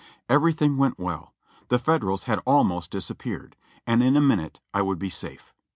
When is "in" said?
4.01-4.17